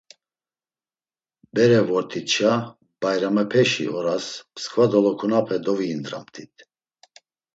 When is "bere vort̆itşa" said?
1.53-2.51